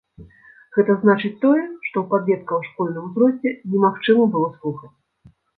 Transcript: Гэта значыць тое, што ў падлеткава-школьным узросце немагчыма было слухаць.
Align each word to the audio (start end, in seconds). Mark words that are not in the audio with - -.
Гэта 0.77 0.95
значыць 1.03 1.39
тое, 1.43 1.59
што 1.85 1.95
ў 2.03 2.05
падлеткава-школьным 2.15 3.05
узросце 3.11 3.55
немагчыма 3.75 4.29
было 4.33 4.53
слухаць. 4.57 4.95